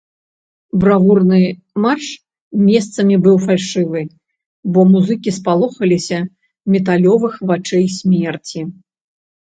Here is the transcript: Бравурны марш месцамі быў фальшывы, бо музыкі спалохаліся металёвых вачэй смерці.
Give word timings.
Бравурны 0.83 1.41
марш 1.83 2.07
месцамі 2.69 3.15
быў 3.29 3.37
фальшывы, 3.47 4.01
бо 4.73 4.79
музыкі 4.97 5.29
спалохаліся 5.39 6.17
металёвых 6.75 7.33
вачэй 7.49 7.85
смерці. 8.03 8.59